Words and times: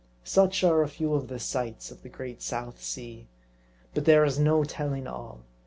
Such' 0.23 0.63
are 0.63 0.81
a 0.81 0.87
few 0.87 1.13
of 1.13 1.27
the 1.27 1.37
sights 1.37 1.91
of 1.91 2.01
the 2.01 2.09
great 2.09 2.41
South 2.41 2.81
Sea. 2.81 3.27
But 3.93 4.05
there 4.05 4.25
is 4.25 4.39
no 4.39 4.63
telling 4.63 5.05
all. 5.05 5.41